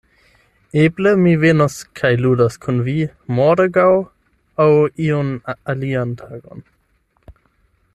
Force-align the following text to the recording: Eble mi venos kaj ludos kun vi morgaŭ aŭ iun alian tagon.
Eble 0.83 1.11
mi 1.25 1.33
venos 1.43 1.75
kaj 1.99 2.11
ludos 2.25 2.57
kun 2.65 2.81
vi 2.89 2.97
morgaŭ 3.41 3.87
aŭ 4.67 4.71
iun 5.09 5.33
alian 5.75 6.21
tagon. 6.25 6.69